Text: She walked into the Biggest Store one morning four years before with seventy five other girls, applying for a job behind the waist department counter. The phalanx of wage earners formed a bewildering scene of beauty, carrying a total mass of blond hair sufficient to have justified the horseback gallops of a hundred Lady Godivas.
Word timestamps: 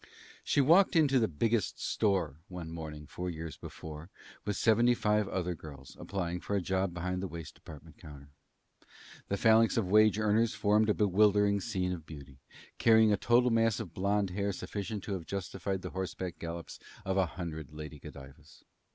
She 0.43 0.61
walked 0.61 0.95
into 0.95 1.19
the 1.19 1.27
Biggest 1.27 1.79
Store 1.79 2.39
one 2.47 2.71
morning 2.71 3.05
four 3.05 3.29
years 3.29 3.55
before 3.55 4.09
with 4.45 4.57
seventy 4.57 4.95
five 4.95 5.27
other 5.27 5.53
girls, 5.53 5.95
applying 5.99 6.39
for 6.39 6.55
a 6.55 6.59
job 6.59 6.91
behind 6.91 7.21
the 7.21 7.27
waist 7.27 7.53
department 7.53 7.99
counter. 7.99 8.29
The 9.27 9.37
phalanx 9.37 9.77
of 9.77 9.91
wage 9.91 10.17
earners 10.17 10.55
formed 10.55 10.89
a 10.89 10.95
bewildering 10.95 11.61
scene 11.61 11.93
of 11.93 12.07
beauty, 12.07 12.39
carrying 12.79 13.11
a 13.13 13.15
total 13.15 13.51
mass 13.51 13.79
of 13.79 13.93
blond 13.93 14.31
hair 14.31 14.51
sufficient 14.51 15.03
to 15.03 15.13
have 15.13 15.27
justified 15.27 15.83
the 15.83 15.91
horseback 15.91 16.39
gallops 16.39 16.79
of 17.05 17.15
a 17.17 17.27
hundred 17.37 17.71
Lady 17.71 17.99
Godivas. 17.99 18.63